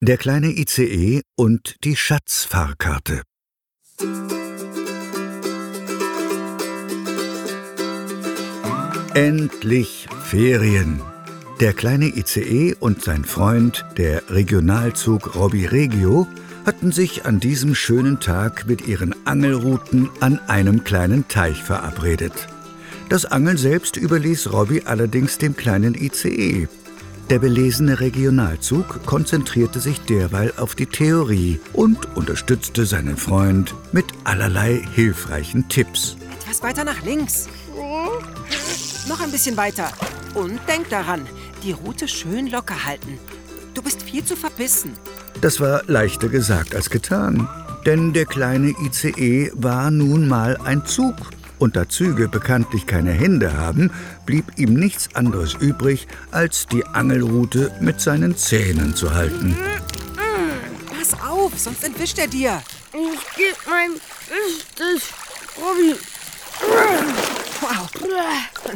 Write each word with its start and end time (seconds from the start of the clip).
Der 0.00 0.16
kleine 0.16 0.56
ICE 0.56 1.22
und 1.34 1.74
die 1.82 1.96
Schatzfahrkarte. 1.96 3.22
Endlich 9.14 10.06
Ferien. 10.22 11.00
Der 11.58 11.72
kleine 11.72 12.16
ICE 12.16 12.76
und 12.78 13.02
sein 13.02 13.24
Freund, 13.24 13.84
der 13.96 14.30
Regionalzug 14.30 15.34
Robby 15.34 15.66
Regio, 15.66 16.28
hatten 16.64 16.92
sich 16.92 17.26
an 17.26 17.40
diesem 17.40 17.74
schönen 17.74 18.20
Tag 18.20 18.66
mit 18.68 18.86
ihren 18.86 19.26
Angelrouten 19.26 20.10
an 20.20 20.38
einem 20.46 20.84
kleinen 20.84 21.26
Teich 21.26 21.64
verabredet. 21.64 22.46
Das 23.08 23.26
Angeln 23.26 23.56
selbst 23.56 23.96
überließ 23.96 24.52
Robby 24.52 24.82
allerdings 24.84 25.38
dem 25.38 25.56
kleinen 25.56 25.94
ICE, 25.96 26.68
der 27.30 27.38
belesene 27.38 28.00
Regionalzug 28.00 29.04
konzentrierte 29.04 29.80
sich 29.80 30.00
derweil 30.00 30.52
auf 30.56 30.74
die 30.74 30.86
Theorie 30.86 31.60
und 31.74 32.16
unterstützte 32.16 32.86
seinen 32.86 33.16
Freund 33.16 33.74
mit 33.92 34.06
allerlei 34.24 34.82
hilfreichen 34.94 35.68
Tipps. 35.68 36.16
Etwas 36.40 36.62
weiter 36.62 36.84
nach 36.84 37.02
links. 37.02 37.48
Noch 39.06 39.20
ein 39.20 39.30
bisschen 39.30 39.56
weiter. 39.56 39.90
Und 40.34 40.58
denk 40.68 40.88
daran, 40.88 41.26
die 41.62 41.72
Route 41.72 42.08
schön 42.08 42.46
locker 42.46 42.86
halten. 42.86 43.18
Du 43.74 43.82
bist 43.82 44.02
viel 44.02 44.24
zu 44.24 44.34
verbissen. 44.34 44.92
Das 45.40 45.60
war 45.60 45.82
leichter 45.86 46.28
gesagt 46.28 46.74
als 46.74 46.88
getan. 46.88 47.48
Denn 47.84 48.12
der 48.12 48.26
kleine 48.26 48.70
ICE 48.70 49.52
war 49.54 49.90
nun 49.90 50.28
mal 50.28 50.56
ein 50.64 50.84
Zug 50.84 51.14
und 51.58 51.76
da 51.76 51.88
Züge 51.88 52.28
bekanntlich 52.28 52.86
keine 52.86 53.12
Hände 53.12 53.56
haben, 53.56 53.90
blieb 54.26 54.58
ihm 54.58 54.74
nichts 54.74 55.14
anderes 55.14 55.54
übrig, 55.54 56.06
als 56.30 56.66
die 56.66 56.84
Angelrute 56.86 57.72
mit 57.80 58.00
seinen 58.00 58.36
Zähnen 58.36 58.94
zu 58.94 59.14
halten. 59.14 59.56
Pass 60.96 61.20
auf, 61.20 61.52
sonst 61.58 61.84
entwischt 61.84 62.18
er 62.18 62.26
dir. 62.26 62.62
Ich 62.92 63.36
gebe 63.36 63.56
mein 63.68 63.92
Bestes, 64.28 65.10
Robby. 65.56 65.94
Wow, 67.60 67.88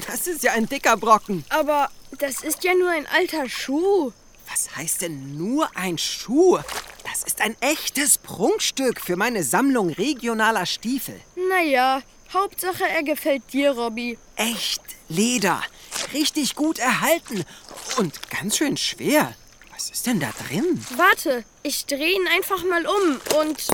das 0.06 0.27
ist 0.27 0.42
ja 0.42 0.52
ein 0.52 0.69
dicker 0.69 0.96
Brocken. 0.96 1.44
Aber 1.48 1.91
das 2.19 2.42
ist 2.42 2.62
ja 2.64 2.74
nur 2.74 2.91
ein 2.91 3.06
alter 3.06 3.48
Schuh. 3.48 4.12
Was 4.50 4.77
heißt 4.77 5.02
denn 5.02 5.36
nur 5.36 5.69
ein 5.77 5.98
Schuh? 5.98 6.58
Das 7.11 7.22
ist 7.24 7.41
ein 7.41 7.56
echtes 7.61 8.19
Prunkstück 8.19 9.00
für 9.00 9.17
meine 9.17 9.42
Sammlung 9.42 9.91
regionaler 9.91 10.67
Stiefel. 10.67 11.19
Naja, 11.48 12.02
Hauptsache, 12.33 12.84
er 12.88 13.02
gefällt 13.02 13.52
dir, 13.52 13.72
Robby. 13.72 14.19
Echt 14.36 14.83
Leder. 15.08 15.62
Richtig 16.14 16.55
gut 16.55 16.78
erhalten. 16.78 17.44
Und 17.98 18.30
ganz 18.30 18.56
schön 18.56 18.77
schwer. 18.77 19.34
Was 19.72 19.91
ist 19.91 20.06
denn 20.06 20.20
da 20.20 20.30
drin? 20.48 20.84
Warte, 20.97 21.44
ich 21.62 21.86
drehe 21.86 22.14
ihn 22.14 22.28
einfach 22.28 22.64
mal 22.64 22.86
um 22.86 23.20
und. 23.41 23.66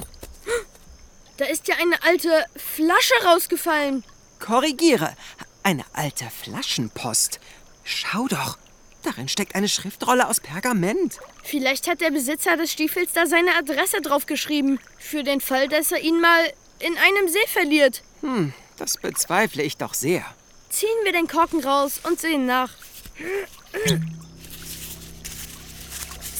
Da 1.37 1.45
ist 1.45 1.69
ja 1.69 1.77
eine 1.77 2.03
alte 2.03 2.47
Flasche 2.56 3.15
rausgefallen. 3.25 4.05
Korrigiere. 4.41 5.15
Eine 5.62 5.84
alte 5.93 6.25
Flaschenpost. 6.43 7.39
Schau 7.84 8.27
doch. 8.27 8.59
Darin 9.03 9.28
steckt 9.28 9.55
eine 9.55 9.69
Schriftrolle 9.69 10.28
aus 10.28 10.41
Pergament. 10.41 11.19
Vielleicht 11.45 11.87
hat 11.87 12.00
der 12.00 12.11
Besitzer 12.11 12.56
des 12.56 12.72
Stiefels 12.72 13.12
da 13.12 13.27
seine 13.27 13.55
Adresse 13.55 14.00
draufgeschrieben. 14.00 14.81
Für 14.98 15.22
den 15.22 15.41
Fall, 15.41 15.69
dass 15.69 15.93
er 15.93 16.00
ihn 16.00 16.20
mal 16.20 16.53
in 16.81 16.97
einem 16.97 17.28
See 17.28 17.47
verliert. 17.47 18.03
Hm, 18.20 18.52
das 18.77 18.97
bezweifle 18.97 19.62
ich 19.62 19.77
doch 19.77 19.94
sehr. 19.94 20.24
Ziehen 20.70 20.88
wir 21.05 21.12
den 21.12 21.27
Korken 21.27 21.64
raus 21.64 22.00
und 22.06 22.20
sehen 22.20 22.47
nach. 22.47 22.70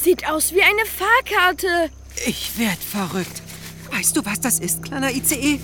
Sieht 0.03 0.27
aus 0.29 0.53
wie 0.53 0.61
eine 0.61 0.85
Fahrkarte. 0.85 1.91
Ich 2.25 2.57
werd 2.57 2.79
verrückt. 2.79 3.41
Weißt 3.91 4.15
du, 4.15 4.25
was 4.25 4.39
das 4.39 4.59
ist, 4.59 4.83
kleiner 4.83 5.11
ICE? 5.11 5.59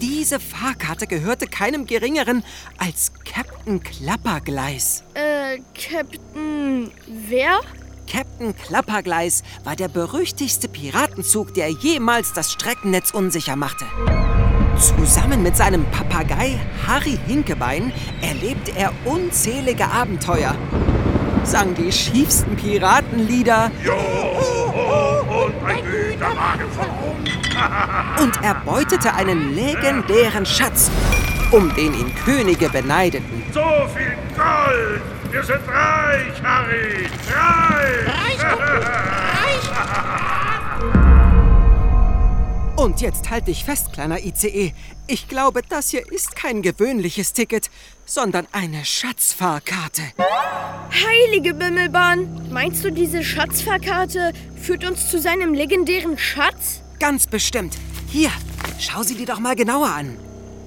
Diese 0.00 0.38
Fahrkarte 0.40 1.06
gehörte 1.06 1.46
keinem 1.46 1.86
Geringeren 1.86 2.44
als 2.76 3.12
Captain 3.24 3.82
Klappergleis. 3.82 5.02
Äh, 5.14 5.60
Captain. 5.74 6.90
Wer? 7.06 7.60
Captain 8.06 8.54
Klappergleis 8.54 9.42
war 9.64 9.74
der 9.74 9.88
berüchtigste 9.88 10.68
Piratenzug, 10.68 11.54
der 11.54 11.70
jemals 11.70 12.32
das 12.34 12.52
Streckennetz 12.52 13.10
unsicher 13.12 13.56
machte. 13.56 13.86
Zusammen 14.78 15.42
mit 15.42 15.56
seinem 15.56 15.86
Papagei 15.86 16.58
Harry 16.86 17.18
Hinkebein 17.26 17.92
erlebte 18.20 18.72
er 18.76 18.92
unzählige 19.06 19.86
Abenteuer. 19.86 20.54
Sang 21.44 21.74
die 21.74 21.90
schiefsten 21.90 22.56
Piratenlieder. 22.56 23.70
Joho, 23.82 25.44
und 25.44 25.54
ein 25.66 25.82
Güterwagen 25.82 26.70
von 26.72 26.84
Rum. 26.84 27.16
und 28.22 28.44
erbeutete 28.44 29.14
einen 29.14 29.54
legendären 29.54 30.44
Schatz, 30.44 30.90
um 31.52 31.74
den 31.74 31.94
ihn 31.94 32.14
Könige 32.26 32.68
beneideten. 32.68 33.44
So 33.54 33.62
viel 33.94 34.14
Gold! 34.36 35.00
Wir 35.30 35.42
sind 35.42 35.60
reich, 35.68 36.42
Harry! 36.42 37.08
Reich! 37.32 38.06
Und 42.86 43.00
jetzt 43.00 43.30
halt 43.30 43.48
dich 43.48 43.64
fest, 43.64 43.92
kleiner 43.92 44.24
ICE. 44.24 44.72
Ich 45.08 45.26
glaube, 45.26 45.62
das 45.68 45.90
hier 45.90 46.08
ist 46.12 46.36
kein 46.36 46.62
gewöhnliches 46.62 47.32
Ticket, 47.32 47.68
sondern 48.04 48.46
eine 48.52 48.84
Schatzfahrkarte. 48.84 50.02
Heilige 50.92 51.52
Bimmelbahn! 51.52 52.48
Meinst 52.52 52.84
du, 52.84 52.92
diese 52.92 53.24
Schatzfahrkarte 53.24 54.32
führt 54.54 54.84
uns 54.84 55.10
zu 55.10 55.18
seinem 55.18 55.52
legendären 55.52 56.16
Schatz? 56.16 56.82
Ganz 57.00 57.26
bestimmt. 57.26 57.76
Hier, 58.06 58.30
schau 58.78 59.02
sie 59.02 59.16
dir 59.16 59.26
doch 59.26 59.40
mal 59.40 59.56
genauer 59.56 59.88
an. 59.88 60.16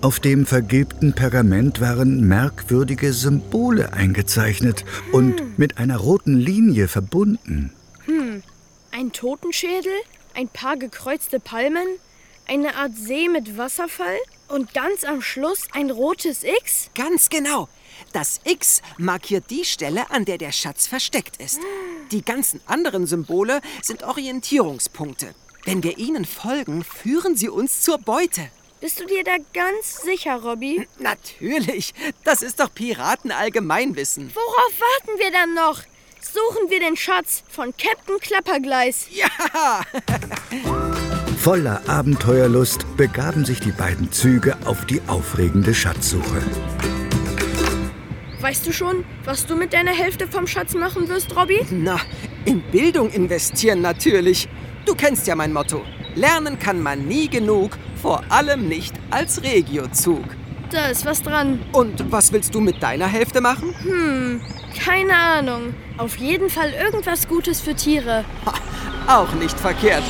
Auf 0.02 0.20
dem 0.20 0.46
vergilbten 0.46 1.14
Pergament 1.14 1.80
waren 1.80 2.28
merkwürdige 2.28 3.14
Symbole 3.14 3.94
eingezeichnet 3.94 4.84
und 5.14 5.58
mit 5.58 5.78
einer 5.78 5.96
roten 5.96 6.38
Linie 6.38 6.90
verbunden. 6.90 7.72
Ein 8.92 9.14
Totenschädel, 9.14 9.94
ein 10.36 10.50
paar 10.50 10.76
gekreuzte 10.76 11.40
Palmen, 11.40 11.88
eine 12.50 12.76
Art 12.76 12.96
See 12.96 13.30
mit 13.30 13.58
Wasserfall 13.58 14.18
und 14.48 14.74
ganz 14.74 15.04
am 15.04 15.22
Schluss 15.22 15.68
ein 15.72 15.92
rotes 15.92 16.44
X? 16.44 16.90
Ganz 16.96 17.30
genau. 17.30 17.70
Das 18.12 18.42
X 18.44 18.82
markiert 18.98 19.52
die 19.52 19.66
Stelle, 19.66 20.10
an 20.10 20.26
der 20.26 20.40
der 20.40 20.52
Schatz 20.52 20.88
versteckt 20.88 21.38
ist. 21.38 21.60
Die 22.12 22.24
ganzen 22.24 22.60
anderen 22.66 23.06
Symbole 23.06 23.62
sind 23.84 24.02
Orientierungspunkte. 24.04 25.36
Wenn 25.64 25.84
wir 25.84 26.00
ihnen 26.00 26.26
folgen, 26.26 26.84
führen 26.84 27.36
sie 27.36 27.50
uns 27.50 27.82
zur 27.82 28.00
Beute. 28.00 28.50
Bist 28.82 29.00
du 29.00 29.06
dir 29.06 29.24
da 29.24 29.36
ganz 29.54 30.02
sicher, 30.02 30.42
Robby? 30.42 30.88
Natürlich, 30.98 31.94
das 32.24 32.42
ist 32.42 32.60
doch 32.60 32.74
Piratenallgemeinwissen. 32.74 34.32
Worauf 34.34 34.74
warten 34.80 35.20
wir 35.20 35.32
dann 35.32 35.54
noch? 35.54 35.84
Suchen 36.20 36.70
wir 36.70 36.80
den 36.80 36.98
Schatz 36.98 37.44
von 37.50 37.76
Captain 37.78 38.20
Klappergleis. 38.20 39.08
Ja, 39.12 39.30
Voller 41.40 41.82
Abenteuerlust 41.88 42.98
begaben 42.98 43.46
sich 43.46 43.62
die 43.62 43.72
beiden 43.72 44.12
Züge 44.12 44.58
auf 44.66 44.86
die 44.86 45.02
aufregende 45.08 45.74
Schatzsuche. 45.74 46.42
Weißt 48.42 48.68
du 48.68 48.74
schon, 48.74 49.06
was 49.24 49.46
du 49.46 49.56
mit 49.56 49.72
deiner 49.72 49.94
Hälfte 49.94 50.28
vom 50.28 50.48
Schatz 50.48 50.74
machen 50.74 51.08
wirst, 51.08 51.34
Robby? 51.38 51.66
na, 51.72 51.98
in 52.44 52.62
Bildung 52.74 53.10
investieren 53.12 53.80
natürlich. 53.80 54.50
Du 54.86 54.96
kennst 54.96 55.28
ja 55.28 55.36
mein 55.36 55.54
Motto. 55.54 55.82
Lernen 56.14 56.60
kann 56.60 56.84
man 56.84 57.08
nie 57.08 57.30
genug, 57.30 57.78
vor 58.02 58.22
allem 58.28 58.68
nicht 58.68 58.94
als 59.10 59.42
Regiozug. 59.42 60.26
Da 60.72 60.88
ist 60.88 61.06
was 61.06 61.24
dran. 61.24 61.62
Und 61.72 62.12
was 62.12 62.34
willst 62.34 62.54
du 62.54 62.60
mit 62.60 62.84
deiner 62.84 63.08
Hälfte 63.08 63.40
machen? 63.40 63.74
Keine 64.78 65.16
Ahnung. 65.16 65.74
Auf 65.98 66.18
jeden 66.18 66.50
Fall 66.50 66.74
irgendwas 66.74 67.30
Gutes 67.30 67.62
für 67.62 67.76
Tiere. 67.76 68.26
Auch 69.08 69.32
nicht 69.36 69.58
verkehrt. 69.58 70.04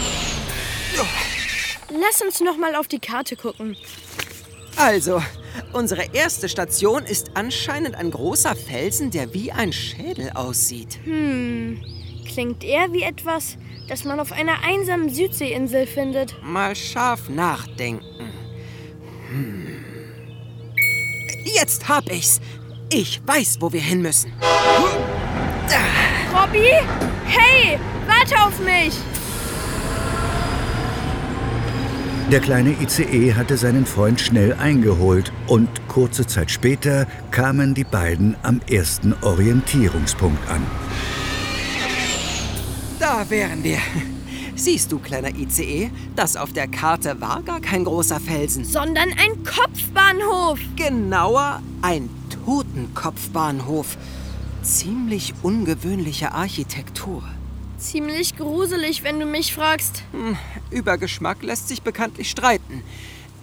Lass 1.91 2.21
uns 2.21 2.39
noch 2.41 2.57
mal 2.57 2.75
auf 2.75 2.87
die 2.87 2.99
Karte 2.99 3.35
gucken. 3.35 3.75
Also, 4.75 5.21
unsere 5.73 6.13
erste 6.13 6.47
Station 6.47 7.03
ist 7.03 7.31
anscheinend 7.33 7.95
ein 7.95 8.11
großer 8.11 8.55
Felsen, 8.55 9.11
der 9.11 9.33
wie 9.33 9.51
ein 9.51 9.73
Schädel 9.73 10.31
aussieht. 10.33 10.99
Klingt 12.25 12.63
eher 12.63 12.93
wie 12.93 13.03
etwas, 13.03 13.57
das 13.87 14.03
man 14.03 14.19
auf 14.19 14.31
einer 14.31 14.63
einsamen 14.63 15.09
Südseeinsel 15.09 15.87
findet. 15.87 16.35
Mal 16.43 16.75
scharf 16.75 17.27
nachdenken. 17.29 18.31
Hm. 19.29 19.85
Jetzt 21.43 21.89
hab 21.89 22.09
ich's. 22.11 22.39
Ich 22.91 23.21
weiß, 23.25 23.57
wo 23.59 23.71
wir 23.73 23.81
hin 23.81 24.01
müssen. 24.01 24.31
Robby? 26.33 26.71
Hey, 27.25 27.79
warte 28.07 28.35
auf 28.41 28.59
mich! 28.59 28.93
Der 32.31 32.41
kleine 32.41 32.75
ICE 32.79 33.33
hatte 33.33 33.57
seinen 33.57 33.87
Freund 33.87 34.21
schnell 34.21 34.53
eingeholt 34.53 35.31
und 35.47 35.67
kurze 35.87 36.27
Zeit 36.27 36.51
später 36.51 37.07
kamen 37.31 37.73
die 37.73 37.83
beiden 37.83 38.35
am 38.43 38.61
ersten 38.69 39.15
Orientierungspunkt 39.23 40.47
an. 40.47 40.61
Da, 42.99 43.27
wären 43.31 43.63
wir. 43.63 43.79
Siehst 44.55 44.91
du, 44.91 44.99
kleiner 44.99 45.35
ICE, 45.35 45.89
das 46.15 46.37
auf 46.37 46.53
der 46.53 46.67
Karte 46.67 47.19
war 47.19 47.41
gar 47.41 47.61
kein 47.61 47.83
großer 47.83 48.19
Felsen. 48.19 48.63
Sondern 48.63 49.09
ein 49.09 49.43
Kopfbahnhof. 49.43 50.59
Genauer 50.75 51.63
ein 51.81 52.11
Totenkopfbahnhof. 52.45 53.97
Ziemlich 54.61 55.33
ungewöhnliche 55.41 56.31
Architektur. 56.31 57.23
Ziemlich 57.79 58.35
gruselig, 58.35 59.03
wenn 59.03 59.19
du 59.19 59.25
mich 59.25 59.53
fragst. 59.53 60.03
Hm, 60.11 60.37
über 60.69 60.97
Geschmack 60.97 61.41
lässt 61.41 61.69
sich 61.69 61.81
bekanntlich 61.81 62.29
streiten. 62.29 62.83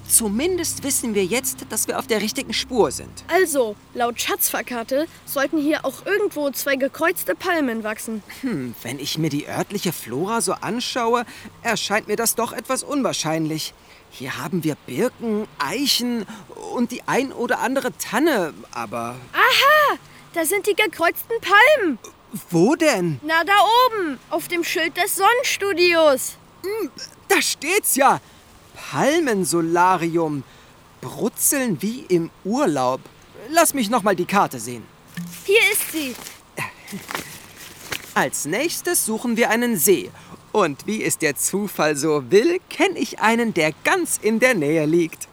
Zumindest 0.06 0.84
wissen 0.84 1.14
wir 1.14 1.24
jetzt, 1.24 1.66
dass 1.70 1.88
wir 1.88 1.98
auf 1.98 2.06
der 2.06 2.20
richtigen 2.20 2.52
Spur 2.52 2.92
sind. 2.92 3.24
Also, 3.26 3.74
laut 3.94 4.20
Schatzfahrkarte 4.20 5.06
sollten 5.24 5.58
hier 5.58 5.84
auch 5.84 6.04
irgendwo 6.04 6.50
zwei 6.50 6.76
gekreuzte 6.76 7.34
Palmen 7.34 7.82
wachsen. 7.82 8.22
Hm, 8.42 8.74
wenn 8.82 8.98
ich 9.00 9.18
mir 9.18 9.30
die 9.30 9.48
örtliche 9.48 9.92
Flora 9.92 10.40
so 10.42 10.52
anschaue, 10.52 11.24
erscheint 11.62 12.06
mir 12.06 12.16
das 12.16 12.34
doch 12.34 12.52
etwas 12.52 12.82
unwahrscheinlich. 12.82 13.74
Hier 14.10 14.38
haben 14.38 14.62
wir 14.62 14.76
Birken, 14.86 15.48
Eichen 15.58 16.26
und 16.74 16.92
die 16.92 17.02
ein 17.06 17.32
oder 17.32 17.60
andere 17.60 17.96
Tanne, 17.96 18.54
aber... 18.70 19.16
Aha! 19.32 19.98
Da 20.34 20.44
sind 20.44 20.66
die 20.66 20.74
gekreuzten 20.74 21.36
Palmen. 21.40 21.98
Wo 22.50 22.74
denn? 22.74 23.20
Na, 23.22 23.44
da 23.44 23.52
oben, 23.86 24.18
auf 24.30 24.48
dem 24.48 24.64
Schild 24.64 24.96
des 24.96 25.16
Sonnenstudios. 25.16 26.36
Hm, 26.62 26.90
da 27.28 27.40
steht's 27.40 27.96
ja. 27.96 28.20
Palmensolarium. 28.74 30.44
Brutzeln 31.00 31.80
wie 31.82 32.00
im 32.08 32.30
Urlaub. 32.44 33.00
Lass 33.50 33.74
mich 33.74 33.90
noch 33.90 34.02
mal 34.02 34.16
die 34.16 34.24
Karte 34.24 34.58
sehen. 34.58 34.84
Hier 35.44 35.60
ist 35.72 35.92
sie. 35.92 36.14
Als 38.14 38.44
nächstes 38.46 39.04
suchen 39.04 39.36
wir 39.36 39.50
einen 39.50 39.76
See. 39.76 40.10
Und 40.52 40.86
wie 40.86 41.04
es 41.04 41.18
der 41.18 41.36
Zufall 41.36 41.96
so 41.96 42.30
will, 42.30 42.60
kenne 42.70 42.98
ich 42.98 43.20
einen, 43.20 43.52
der 43.52 43.72
ganz 43.84 44.18
in 44.20 44.40
der 44.40 44.54
Nähe 44.54 44.86
liegt. 44.86 45.28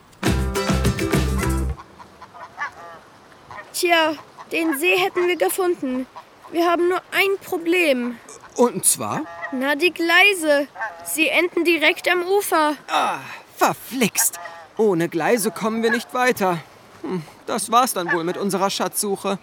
Tja, 3.74 4.16
den 4.52 4.78
See 4.78 4.98
hätten 4.98 5.28
wir 5.28 5.38
gefunden. 5.38 6.06
Wir 6.54 6.70
haben 6.70 6.88
nur 6.88 7.02
ein 7.12 7.38
Problem. 7.44 8.18
Und 8.56 8.86
zwar? 8.86 9.22
Na, 9.52 9.74
die 9.74 9.92
Gleise. 9.92 10.68
Sie 11.04 11.28
enden 11.28 11.66
direkt 11.66 12.08
am 12.08 12.22
Ufer. 12.22 12.76
Ah, 12.88 13.18
verflixt. 13.58 14.40
Ohne 14.78 15.10
Gleise 15.10 15.50
kommen 15.50 15.82
wir 15.82 15.90
nicht 15.90 16.14
weiter. 16.14 16.60
Hm, 17.02 17.24
das 17.48 17.72
war's 17.72 17.94
dann 17.94 18.12
wohl 18.12 18.24
mit 18.24 18.38
unserer 18.38 18.70
Schatzsuche. 18.70 19.40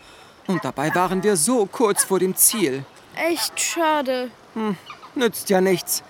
Und 0.46 0.64
dabei 0.64 0.94
waren 0.94 1.24
wir 1.24 1.36
so 1.36 1.66
kurz 1.66 2.04
vor 2.04 2.20
dem 2.20 2.36
Ziel. 2.36 2.84
Echt 3.16 3.58
schade. 3.60 4.30
Hm, 4.54 4.76
nützt 5.16 5.50
ja 5.50 5.60
nichts. 5.60 6.04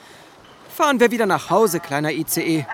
Fahren 0.77 1.01
wir 1.01 1.11
wieder 1.11 1.25
nach 1.25 1.49
Hause, 1.49 1.81
kleiner 1.81 2.11
ICE. 2.11 2.67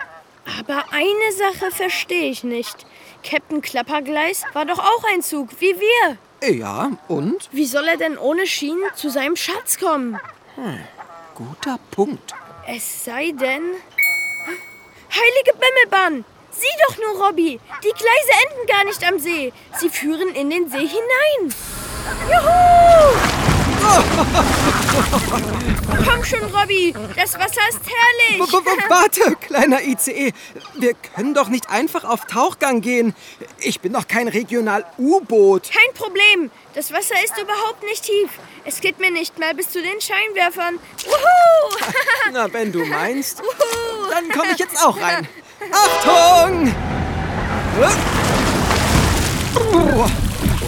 Aber 0.59 0.83
eine 0.91 1.31
Sache 1.31 1.71
verstehe 1.71 2.29
ich 2.29 2.43
nicht. 2.43 2.85
Captain 3.23 3.61
Klappergleis 3.61 4.43
war 4.51 4.65
doch 4.65 4.79
auch 4.79 5.03
ein 5.13 5.21
Zug, 5.21 5.49
wie 5.61 5.79
wir. 5.79 6.17
Ja, 6.43 6.91
und? 7.07 7.49
Wie 7.51 7.65
soll 7.65 7.87
er 7.87 7.97
denn 7.97 8.17
ohne 8.17 8.45
Schienen 8.45 8.83
zu 8.95 9.09
seinem 9.09 9.35
Schatz 9.35 9.79
kommen? 9.79 10.19
Hm, 10.55 10.79
guter 11.35 11.79
Punkt. 11.91 12.33
Es 12.67 13.05
sei 13.05 13.31
denn... 13.31 13.63
Heilige 15.09 15.53
Bimmelbahn! 15.53 16.25
Sieh 16.51 16.65
doch 16.87 16.97
nur, 16.97 17.25
Robby! 17.25 17.59
Die 17.83 17.89
Gleise 17.89 18.31
enden 18.49 18.67
gar 18.67 18.83
nicht 18.83 19.03
am 19.07 19.19
See. 19.19 19.53
Sie 19.79 19.89
führen 19.89 20.29
in 20.29 20.49
den 20.49 20.69
See 20.69 20.87
hinein. 20.87 21.53
Juhu! 22.29 23.26
Komm 26.05 26.23
schon, 26.23 26.43
Robby. 26.43 26.93
Das 27.15 27.33
Wasser 27.35 27.61
ist 27.69 27.81
herrlich. 27.85 28.39
W 28.51 28.89
warte, 28.89 29.35
kleiner 29.35 29.81
ICE. 29.83 30.33
Wir 30.75 30.93
können 30.93 31.33
doch 31.33 31.49
nicht 31.49 31.69
einfach 31.69 32.03
auf 32.03 32.25
Tauchgang 32.25 32.81
gehen. 32.81 33.15
Ich 33.59 33.79
bin 33.81 33.93
doch 33.93 34.07
kein 34.07 34.27
Regional-U-Boot. 34.27 35.69
Kein 35.71 35.93
Problem. 35.93 36.51
Das 36.73 36.91
Wasser 36.91 37.15
ist 37.23 37.37
überhaupt 37.41 37.83
nicht 37.83 38.03
tief. 38.03 38.29
Es 38.65 38.81
geht 38.81 38.99
mir 38.99 39.11
nicht 39.11 39.39
mal 39.39 39.53
bis 39.53 39.69
zu 39.69 39.81
den 39.81 39.99
Scheinwerfern. 40.01 40.79
Wuhu! 41.05 41.77
Na, 42.33 42.51
wenn 42.53 42.71
du 42.71 42.85
meinst, 42.85 43.39
Wuhu! 43.39 44.09
dann 44.09 44.29
komme 44.29 44.51
ich 44.53 44.59
jetzt 44.59 44.83
auch 44.83 44.99
rein. 44.99 45.27
Achtung! 45.71 46.73
Oh, 49.55 50.05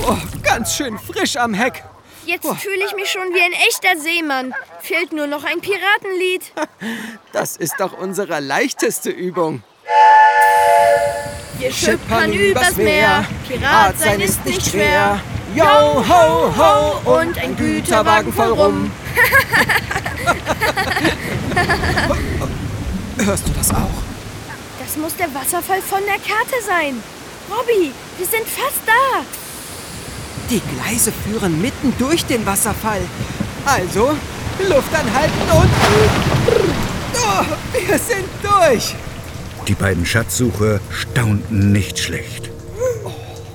oh, 0.07 0.17
ganz 0.43 0.75
schön 0.75 0.97
frisch 0.99 1.37
am 1.37 1.53
Heck. 1.53 1.83
Jetzt 2.29 2.47
fühle 2.61 2.85
ich 2.85 2.93
mich 2.95 3.09
schon 3.09 3.33
wie 3.33 3.41
ein 3.41 3.53
echter 3.53 3.99
Seemann. 3.99 4.53
Fehlt 4.81 5.13
nur 5.13 5.25
noch 5.25 5.43
ein 5.43 5.61
Piratenlied. 5.61 6.53
Das 7.33 7.57
ist 7.57 7.75
doch 7.79 7.97
unsere 7.97 8.39
leichteste 8.39 9.09
Übung. 9.09 9.63
Wir 11.57 11.71
schippern 11.71 12.31
übers 12.33 12.75
Meer, 12.75 13.25
Pirat 13.47 13.99
sein 13.99 14.19
ist 14.19 14.45
nicht 14.45 14.67
schwer. 14.69 15.19
Yo, 15.55 15.63
ho, 15.63 16.53
ho 16.57 16.99
und 17.19 17.37
ein 17.37 17.55
Güterwagen 17.55 18.31
voll 18.33 18.51
rum. 18.51 18.91
Hörst 23.25 23.47
du 23.47 23.51
das 23.53 23.71
auch? 23.71 24.03
Das 24.79 24.97
muss 24.97 25.15
der 25.15 25.33
Wasserfall 25.33 25.81
von 25.81 26.01
der 26.05 26.17
Karte 26.19 26.61
sein. 26.65 27.01
Robby, 27.49 27.91
wir 28.17 28.25
sind 28.25 28.47
fast 28.47 28.81
da. 28.85 29.23
Die 30.49 30.61
Gleise 30.61 31.11
führen 31.11 31.61
mitten 31.61 31.93
durch 31.99 32.25
den 32.25 32.43
Wasserfall. 32.43 33.01
Also, 33.65 34.15
Luft 34.67 34.95
anhalten 34.95 35.41
und... 35.51 35.69
Oh, 37.13 37.45
wir 37.73 37.99
sind 37.99 38.27
durch! 38.41 38.95
Die 39.67 39.75
beiden 39.75 40.05
Schatzsucher 40.07 40.79
staunten 40.89 41.71
nicht 41.71 41.99
schlecht. 41.99 42.49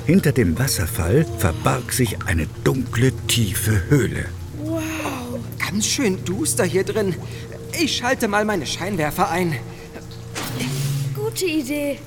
Hinter 0.06 0.30
dem 0.30 0.56
Wasserfall 0.56 1.26
verbarg 1.38 1.92
sich 1.92 2.16
eine 2.26 2.46
dunkle, 2.62 3.10
tiefe 3.26 3.82
Höhle. 3.88 4.26
Wow. 4.62 5.40
Ganz 5.58 5.86
schön 5.86 6.24
duster 6.24 6.64
hier 6.64 6.84
drin. 6.84 7.16
Ich 7.72 7.96
schalte 7.96 8.28
mal 8.28 8.44
meine 8.44 8.66
Scheinwerfer 8.66 9.30
ein. 9.30 9.58
Gute 11.16 11.46
Idee. 11.46 11.98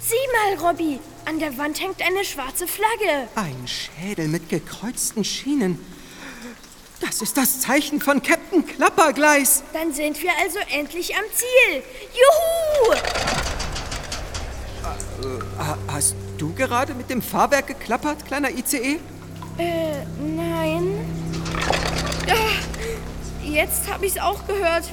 Sieh 0.00 0.58
mal, 0.58 0.68
Robby. 0.68 0.98
An 1.24 1.38
der 1.38 1.56
Wand 1.56 1.80
hängt 1.80 2.02
eine 2.02 2.24
schwarze 2.24 2.66
Flagge. 2.66 3.28
Ein 3.36 3.66
Schädel 3.66 4.28
mit 4.28 4.48
gekreuzten 4.48 5.24
Schienen. 5.24 5.78
Das 7.00 7.22
ist 7.22 7.36
das 7.36 7.60
Zeichen 7.60 8.00
von 8.00 8.22
Captain 8.22 8.66
Klappergleis. 8.66 9.62
Dann 9.72 9.92
sind 9.92 10.20
wir 10.22 10.30
also 10.40 10.58
endlich 10.70 11.14
am 11.14 11.24
Ziel. 11.34 11.82
Juhu! 12.12 12.94
Äh, 15.22 15.74
hast 15.88 16.16
du 16.38 16.52
gerade 16.54 16.94
mit 16.94 17.08
dem 17.08 17.22
Fahrwerk 17.22 17.68
geklappert, 17.68 18.24
kleiner 18.26 18.50
ICE? 18.50 18.98
Äh, 19.58 20.04
nein. 20.36 20.98
Ah, 22.28 23.44
jetzt 23.44 23.90
habe 23.92 24.06
ich 24.06 24.16
es 24.16 24.20
auch 24.20 24.46
gehört. 24.46 24.84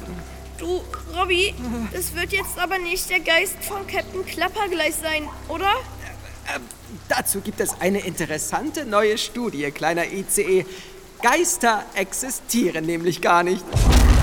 Du, 0.58 0.84
Robby, 1.18 1.54
das 1.94 2.14
wird 2.14 2.34
jetzt 2.34 2.60
aber 2.60 2.78
nicht 2.80 3.10
der 3.10 3.22
Geist 3.22 3.56
von 3.62 3.88
Captain 3.88 4.26
Klappergleis 4.26 5.00
sein, 5.00 5.28
oder? 5.48 5.74
Dazu 7.08 7.42
gibt 7.42 7.60
es 7.60 7.80
eine 7.80 8.00
interessante 8.00 8.86
neue 8.86 9.18
Studie, 9.18 9.72
kleiner 9.72 10.06
ICE. 10.06 10.66
Geister 11.22 11.84
existieren 11.96 12.86
nämlich 12.86 13.22
gar 13.22 13.44
nicht. 13.44 13.64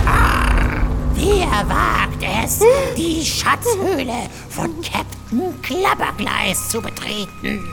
Ah, 0.07 0.87
wer 1.15 1.69
wagt 1.69 2.25
es, 2.45 2.61
die 2.97 3.25
Schatzhöhle 3.25 4.29
von 4.49 4.81
Captain 4.81 5.61
Klappergleis 5.63 6.69
zu 6.71 6.81
betreten? 6.81 7.65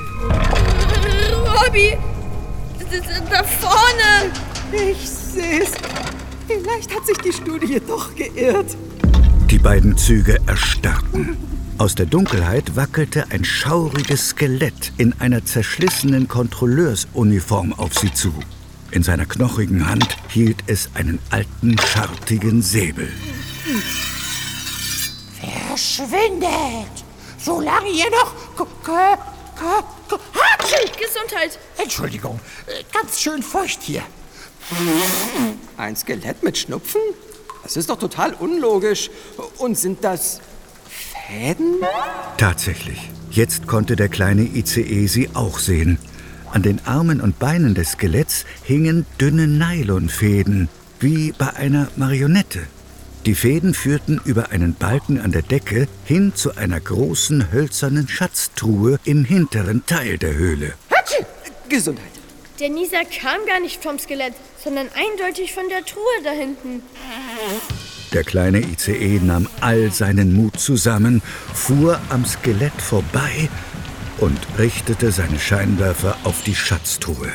Robby, 1.46 1.98
da 3.30 3.44
vorne! 3.44 4.32
Ich 4.72 5.10
seh's. 5.10 5.72
Vielleicht 6.48 6.94
hat 6.94 7.06
sich 7.06 7.18
die 7.20 7.32
Studie 7.32 7.80
doch 7.86 8.14
geirrt. 8.16 8.76
Die 9.50 9.60
beiden 9.60 9.98
Züge 9.98 10.40
erstarrten. 10.48 11.38
Aus 11.80 11.96
der 11.96 12.06
Dunkelheit 12.06 12.76
wackelte 12.76 13.26
ein 13.32 13.44
schauriges 13.44 14.30
Skelett 14.30 14.94
in 14.98 15.14
einer 15.20 15.44
zerschlissenen 15.44 16.28
Kontrolleursuniform 16.28 17.74
auf 17.74 17.96
sie 17.96 18.14
zu. 18.14 18.32
In 18.92 19.02
seiner 19.02 19.26
knochigen 19.26 19.90
Hand 19.90 20.16
hielt 20.30 20.64
es 20.68 20.90
einen 20.94 21.18
alten, 21.32 21.76
schartigen 21.80 22.62
Säbel. 22.62 23.12
Verschwindet! 25.40 27.04
Solange 27.40 27.90
ihr 27.90 28.10
noch... 28.12 28.34
Gesundheit! 30.98 31.60
Entschuldigung, 31.78 32.40
ganz 32.94 33.20
schön 33.20 33.42
feucht 33.42 33.82
hier. 33.82 34.04
Ein 35.78 35.96
Skelett 35.96 36.44
mit 36.44 36.58
Schnupfen? 36.58 37.02
Das 37.64 37.78
ist 37.78 37.90
doch 37.90 37.98
total 37.98 38.34
unlogisch. 38.36 39.10
Und 39.58 39.78
sind 39.78 40.04
das 40.04 40.40
Fäden? 41.28 41.82
Tatsächlich. 42.38 43.10
Jetzt 43.32 43.68
konnte 43.68 43.96
der 43.96 44.10
kleine 44.10 44.44
ICE 44.44 45.08
sie 45.08 45.30
auch 45.34 45.60
sehen. 45.60 45.98
An 46.52 46.62
den 46.62 46.86
Armen 46.86 47.22
und 47.22 47.40
Beinen 47.40 47.74
des 47.74 47.94
Skeletts 47.94 48.46
hingen 48.64 49.06
dünne 49.20 49.48
Nylonfäden, 49.48 50.70
wie 51.00 51.32
bei 51.32 51.54
einer 51.56 51.88
Marionette. 51.96 52.62
Die 53.26 53.36
Fäden 53.36 53.74
führten 53.74 54.20
über 54.26 54.52
einen 54.52 54.76
Balken 54.76 55.20
an 55.20 55.32
der 55.32 55.42
Decke 55.42 55.88
hin 56.06 56.34
zu 56.36 56.56
einer 56.56 56.80
großen 56.80 57.52
hölzernen 57.52 58.08
Schatztruhe 58.08 59.00
im 59.06 59.24
hinteren 59.24 59.86
Teil 59.86 60.18
der 60.18 60.34
Höhle. 60.36 60.74
Gesundheit. 61.70 62.06
Der 62.60 62.70
Nieser 62.70 63.04
kam 63.06 63.46
gar 63.48 63.60
nicht 63.60 63.82
vom 63.82 63.98
Skelett, 63.98 64.36
sondern 64.64 64.88
eindeutig 64.94 65.54
von 65.54 65.68
der 65.70 65.84
Truhe 65.84 66.04
da 66.24 66.32
hinten. 66.32 66.84
Der 68.14 68.24
kleine 68.24 68.60
ICE 68.60 69.20
nahm 69.24 69.48
all 69.60 69.92
seinen 69.92 70.36
Mut 70.36 70.60
zusammen, 70.60 71.24
fuhr 71.52 72.00
am 72.10 72.26
Skelett 72.26 72.80
vorbei 72.80 73.50
und 74.20 74.40
richtete 74.60 75.12
seine 75.12 75.40
Scheinwerfer 75.40 76.16
auf 76.24 76.44
die 76.44 76.54
Schatztruhe. 76.54 77.32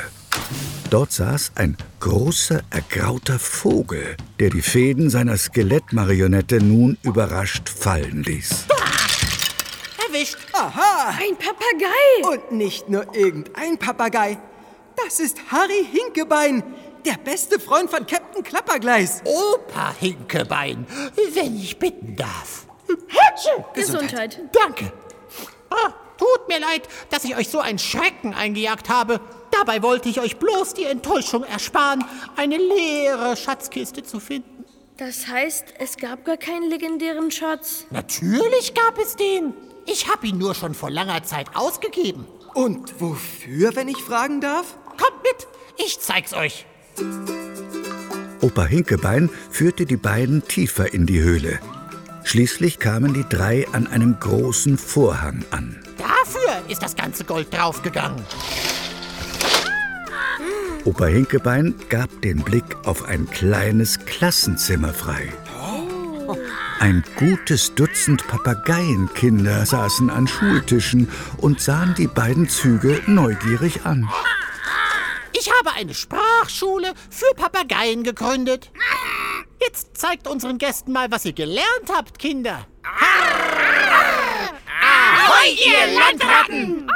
Dort 0.89 1.11
saß 1.13 1.53
ein 1.57 1.77
großer, 1.99 2.63
ergrauter 2.71 3.41
Vogel, 3.41 4.17
der 4.39 4.51
die 4.51 4.63
Fäden 4.63 5.11
seiner 5.11 5.37
Skelettmarionette 5.37 6.63
nun 6.63 6.97
überrascht 7.03 7.69
fallen 7.69 8.23
ließ. 8.23 8.67
Erwischt. 10.07 10.39
Aha! 10.53 11.19
Ein 11.19 11.37
Papagei! 11.37 12.33
Und 12.33 12.53
nicht 12.53 12.89
nur 12.89 13.15
irgendein 13.17 13.79
Papagei. 13.79 14.39
Das 15.05 15.21
ist 15.21 15.39
Harry 15.51 15.87
Hinkebein, 15.93 16.63
der 17.07 17.17
beste 17.19 17.59
Freund 17.59 17.91
von 17.91 18.07
Captain 18.07 18.43
Klappergleis. 18.43 19.23
Opa 19.25 19.95
Hinkebein, 19.99 20.87
wenn 21.35 21.57
ich 21.57 21.79
bitten 21.79 22.17
darf. 22.17 22.67
Gesundheit. 23.75 24.41
Danke. 24.53 24.93
Ah, 25.71 25.93
tut 26.17 26.49
mir 26.49 26.59
leid, 26.59 26.89
dass 27.11 27.25
ich 27.25 27.37
euch 27.37 27.49
so 27.49 27.61
einen 27.61 27.79
Schrecken 27.79 28.35
eingejagt 28.35 28.89
habe. 28.89 29.21
Dabei 29.51 29.83
wollte 29.83 30.09
ich 30.09 30.21
euch 30.21 30.39
bloß 30.39 30.75
die 30.75 30.85
Enttäuschung 30.85 31.45
ersparen, 31.45 32.05
eine 32.37 32.57
leere 32.57 33.37
Schatzkiste 33.37 34.03
zu 34.03 34.21
finden. 34.21 34.65
Das 34.97 35.29
heißt, 35.29 35.75
es 35.79 35.97
gab 35.97 36.25
gar 36.25 36.37
keinen 36.37 36.69
legendären 36.69 37.31
Schatz. 37.31 37.87
Natürlich 37.91 38.75
gab 38.75 38.99
es 38.99 39.17
den. 39.17 39.55
Ich 39.87 40.09
habe 40.09 40.27
ihn 40.27 40.39
nur 40.39 40.55
schon 40.55 40.75
vor 40.75 40.91
langer 40.91 41.23
Zeit 41.23 41.55
ausgegeben. 41.55 42.27
Und 42.55 43.01
wofür, 43.01 43.77
wenn 43.77 43.89
ich 43.89 43.99
fragen 43.99 44.41
darf? 44.41 44.77
Kommt 44.89 45.23
mit, 45.23 45.47
ich 45.77 46.01
zeig's 46.01 46.35
euch. 46.35 46.67
Opa 48.41 48.65
Hinkebein 48.65 49.31
führte 49.51 49.85
die 49.87 49.97
beiden 49.97 50.47
tiefer 50.47 50.93
in 50.93 51.07
die 51.07 51.21
Höhle. 51.21 51.59
Schließlich 52.25 52.79
kamen 52.79 53.15
die 53.15 53.25
drei 53.29 53.67
an 53.73 53.87
einem 53.87 54.19
großen 54.21 54.79
Vorhang 54.79 55.45
an. 55.51 55.77
Dafür 55.97 56.63
ist 56.69 56.83
das 56.83 56.95
ganze 56.95 57.25
Gold 57.25 57.53
draufgegangen. 57.53 58.23
Opa 60.85 61.07
Hinkebein 61.07 61.75
gab 61.89 62.23
den 62.23 62.43
Blick 62.43 62.65
auf 62.85 63.05
ein 63.05 63.29
kleines 63.31 63.99
Klassenzimmer 64.07 64.95
frei. 64.95 65.33
Ein 66.81 67.03
gutes 67.17 67.75
Dutzend 67.75 68.27
Papageienkinder 68.29 69.67
saßen 69.67 70.11
an 70.11 70.29
Schultischen 70.29 71.09
und 71.39 71.61
sahen 71.61 71.95
die 71.99 72.07
beiden 72.07 72.49
Züge 72.49 73.03
neugierig 73.07 73.85
an. 73.85 74.09
Ich 75.33 75.51
habe 75.51 75.73
eine 75.77 75.95
Sprachschule 75.95 76.95
für 77.11 77.35
Papageien 77.35 78.03
gegründet. 78.03 78.71
Jetzt 79.61 79.97
zeigt 79.97 80.27
unseren 80.29 80.59
Gästen 80.59 80.93
mal, 80.93 81.11
was 81.11 81.25
ihr 81.25 81.33
gelernt 81.33 81.91
habt, 81.91 82.19
Kinder. 82.19 82.67
Ahoi, 84.81 85.49
ihr 85.51 85.99
Landratten! 85.99 86.91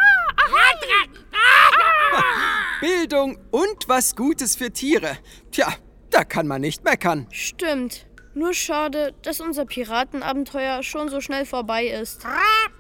Bildung 2.80 3.38
und 3.50 3.88
was 3.88 4.16
Gutes 4.16 4.56
für 4.56 4.72
Tiere. 4.72 5.18
Tja, 5.52 5.72
da 6.10 6.24
kann 6.24 6.48
man 6.48 6.60
nicht 6.60 6.82
meckern. 6.82 7.28
Stimmt. 7.30 8.06
Nur 8.34 8.54
schade, 8.54 9.14
dass 9.22 9.40
unser 9.40 9.66
Piratenabenteuer 9.66 10.82
schon 10.82 11.08
so 11.08 11.20
schnell 11.20 11.44
vorbei 11.44 11.86
ist. 11.86 12.24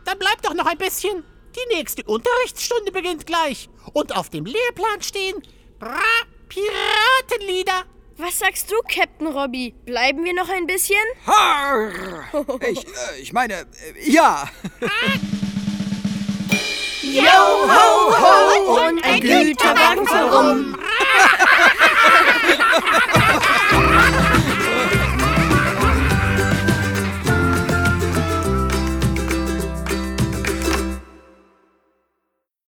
Dann 0.04 0.18
bleibt 0.18 0.44
doch 0.44 0.54
noch 0.54 0.66
ein 0.66 0.78
bisschen. 0.78 1.24
Die 1.54 1.74
nächste 1.74 2.02
Unterrichtsstunde 2.04 2.92
beginnt 2.92 3.26
gleich. 3.26 3.68
Und 3.92 4.16
auf 4.16 4.30
dem 4.30 4.44
Lehrplan 4.46 5.02
stehen 5.02 5.42
Bra 5.78 6.00
Piratenlieder. 6.48 7.84
Was 8.18 8.38
sagst 8.38 8.70
du, 8.70 8.76
Captain 8.88 9.26
Robbie? 9.26 9.74
Bleiben 9.84 10.24
wir 10.24 10.34
noch 10.34 10.48
ein 10.48 10.66
bisschen? 10.66 10.96
Harr. 11.26 11.90
Ich, 12.70 12.86
äh, 12.86 13.20
ich 13.20 13.32
meine, 13.32 13.54
äh, 13.54 13.66
ja. 14.04 14.48
Yo, 17.02 17.22
ho, 17.22 18.12
ho! 18.16 18.86
Und 18.86 19.04
ein 19.04 19.20
Güterwagen 19.20 20.06
voll 20.06 20.28
rum. 20.28 20.76